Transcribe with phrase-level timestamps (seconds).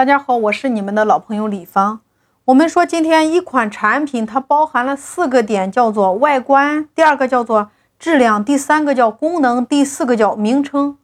[0.00, 2.00] 大家好，我是你们的老朋友李芳。
[2.46, 10.96] 我们说今天一款产品它包含了四个点，叫做外观，第二个叫做质量，第三个叫功能，第四个叫名称。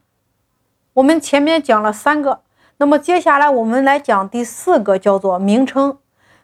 [0.94, 2.40] 我们前面讲了三个，
[2.78, 5.98] 那么接下来我们来讲第四个，叫做名称。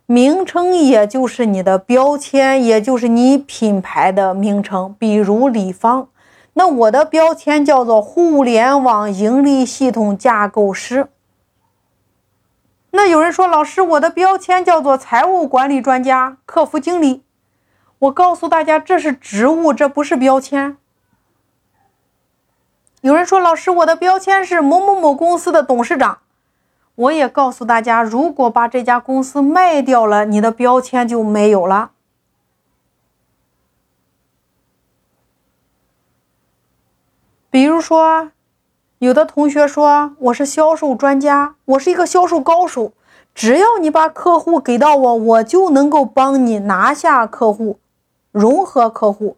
[0.04, 4.94] 名称也就是你的标签，也就是你品牌的名称。
[4.98, 6.08] 比如李芳，
[6.52, 11.08] 那我的标签叫做互联网盈利系统架构师。
[12.94, 17.24] 那有人说，老师，我的标签叫做财务管理专家、客服经理。
[18.00, 20.76] 我告诉大家，这是职务，这不是标签。
[23.00, 26.18] 有人说，老师，我的标签是某某某公司的董事长。
[26.94, 31.92] 我也告诉大家，如果把这家公司卖掉了，你的标签就没有了。
[37.50, 38.30] 比如说。
[39.02, 42.92] 有的同学说我是销售专家，我是一个销售高手，
[43.34, 47.80] 只要你把客户给到我，我就能够帮你拿下客户，
[48.30, 49.36] 融合客户。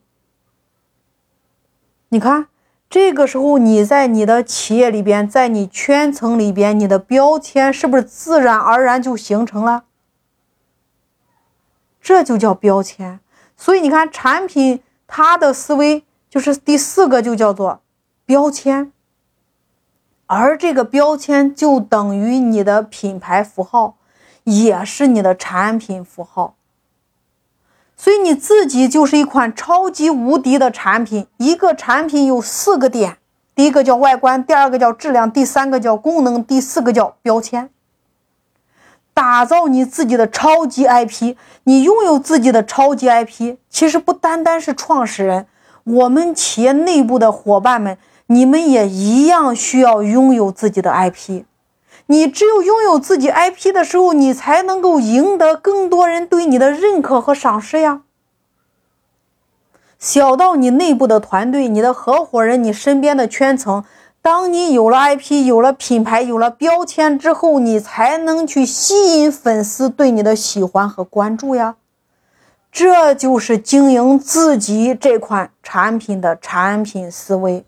[2.10, 2.48] 你看，
[2.90, 9.84] 这个时候你在你的企业里边，在你圈层里边，你的标签是不是自然而然就形成了？
[12.02, 13.18] 这就叫标签。
[13.56, 17.80] 所以你看，产品它的思维就是第四个，就叫做
[18.26, 18.90] 标签。
[20.26, 23.96] 而这个标签就等于你的品牌符号，
[24.44, 26.54] 也是你的产品符号。
[27.96, 31.26] 所以你自己就是一款超级无敌的产品。
[31.36, 33.18] 一个产品有四个点：
[33.54, 37.70] 第一个叫外观，第二个叫质量，第三个叫功能，第四个叫标签。
[39.12, 45.46] 打造你自己的超级 IP，你拥有自己的超级 IP，其实不单单是创始人，
[45.84, 47.98] 我们企业内部的伙伴们。
[48.26, 51.44] 你们也一样需要拥有自己的 IP，
[52.06, 58.02] 你只有拥有自己 IP 的时候，你才能够赢得更多人对你的认可和赏识呀。
[59.98, 63.84] 小到你内部的团队、你的合伙人、你身边的圈层，
[64.20, 71.76] 当你有了 IP、有了品牌、有了标签之后，你才能去吸引粉丝对你的喜欢和关注呀。
[72.72, 77.64] 这就是经营自己这款产品的产品思维。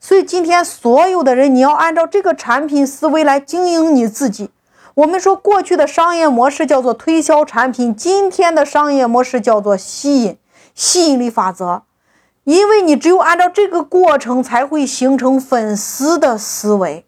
[0.00, 4.50] 所以今天所有的人，你要按照这个产品思维来经营你自己。
[4.94, 10.38] 我们说过去的商业模式叫做推销产品，今天的商业模式叫做吸引
[10.74, 11.82] 吸引力法则。
[12.44, 17.04] 因为你只有按照这个过程，才会形成粉丝的思维。